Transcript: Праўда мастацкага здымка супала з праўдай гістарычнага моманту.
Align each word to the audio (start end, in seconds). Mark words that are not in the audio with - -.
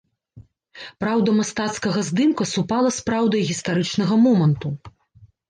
Праўда 1.03 1.29
мастацкага 1.39 1.99
здымка 2.07 2.43
супала 2.53 2.89
з 2.97 3.05
праўдай 3.11 3.45
гістарычнага 3.51 4.21
моманту. 4.25 4.67